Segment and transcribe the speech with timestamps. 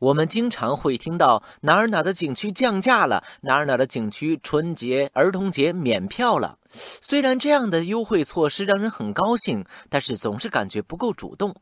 [0.00, 6.56] 我们经常会听到哪儿哪儿的景区降价了，哪儿哪儿的景区春节、儿童节免票了。
[7.00, 11.52] 虽然这样的优惠措施让人很高兴，但是总是感觉不够主动。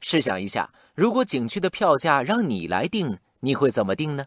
[0.00, 4.26] 试想一下，如果景区的票价让你来定，你会怎么定呢？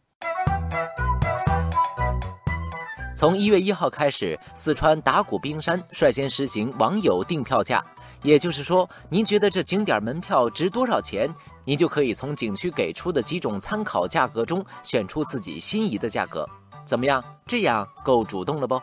[3.16, 7.86] 从一月一号开始，四川打鼓冰山率先实行网友订票价。
[8.24, 11.30] 也就是说，您觉得这景点门票值多少钱，
[11.66, 16.48] 您就可以从景区给出的几种参考价格中选出自己心仪的价格。
[16.86, 17.24] 怎么样？
[17.46, 18.82] 这样够主动了不？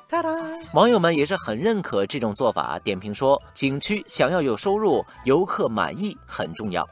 [0.73, 6.89] 网友们也是很认可这种做法，点评说：景区想要有收入，游客满意很重要。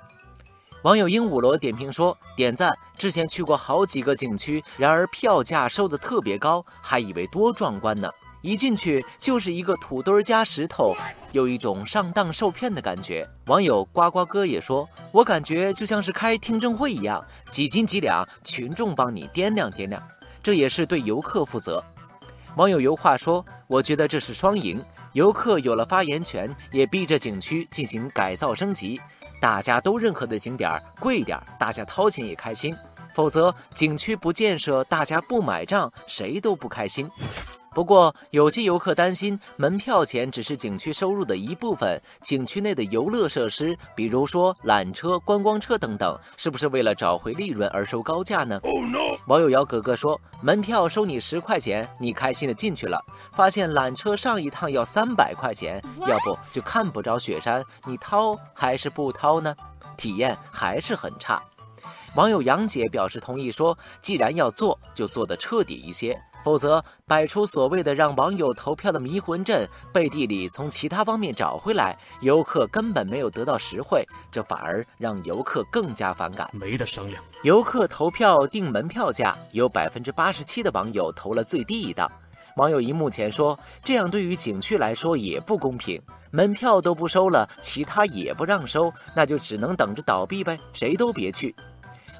[0.82, 2.70] 网友鹦鹉螺点评说：点赞！
[2.96, 8.10] 之前去过好几个景区，然而票价收的特别高，还以为多壮观呢。
[8.41, 10.95] 一进去就是一个土堆儿加石头，
[11.33, 13.29] 有一种上当受骗的感觉。
[13.46, 20.01] 网友呱呱哥也说：“我感觉就像是开听证会一样，几斤几两，群众帮你掂量掂量，
[20.43, 21.82] 这也是对游客负责。”
[22.57, 24.80] 网友油画说：“我觉得这是双赢，
[25.13, 29.01] 游客有了发言权，也逼着景区进行改造升级。
[29.41, 32.73] 大家都认可的景点儿贵点儿，大家掏钱也开心；
[33.15, 37.09] 否则景区不建设，大家不买账，谁都不开心。”
[37.79, 48.60] 不过，有些游客担心，门票钱只是景区收入的一部分，景区内的游乐设施，比如说缆车、观光车等等，是不是为了找回利润而收高价呢？
[49.29, 59.54] 网友姚格格说：“门票收你十块钱，你开心的进去了，发现缆车上一趟要三百块钱，要不就看不着雪山，你掏还是不掏呢？
[59.96, 61.40] 体验还是很差。”
[62.14, 77.22] 网友杨姐表示同意说：“既然要做，就做得彻底一些。”否则，摆出所谓的让网友投票的迷魂阵，背地里从其他方面找回来，游客根本没有得到实惠，这反而让游客更加反感，没得商量。
[77.42, 82.10] 游客投票定门票价，有百分之八十七的网友投了最低一档。
[82.54, 91.54] 网友一目前说，这样对于景区来说也不公平，门票都不收了，其他也不让收，那就只能等着倒闭呗，谁都别去。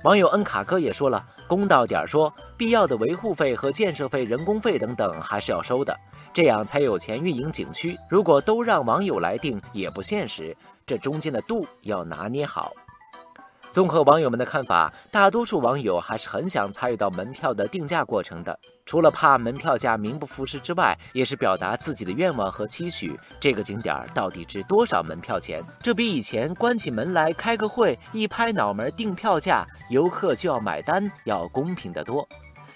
[0.05, 5.95] 网友恩卡哥也说了，公道点说，必要的维护费和建设费、人工费等等还是要收的，
[6.33, 7.99] 这样才有钱运营景区。
[8.09, 12.73] 如果都让网友来定，也不现实，这中间的度要拿捏好。
[13.71, 18.59] 综合网友们的看法，大多数网友还是很想参与到门票的定价过程的。
[18.87, 23.15] 除了怕门票价名不副实之外，也是表达自己的愿望和期许。
[23.39, 25.63] 这个景点到底值多少门票钱？
[25.83, 32.27] 这比以前关起门来开个会，一拍脑门定票价，游客就要买单，要公平得多。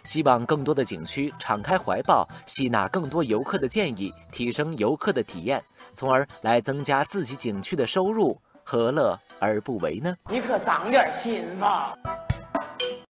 [0.04, 5.62] 希望更多的景区敞开怀抱，吸纳更多游客的建议，提升游客的体验，
[5.94, 10.14] 从而来增加自己景区的收入，何乐而不为呢？
[10.28, 11.96] 你可长点心吧。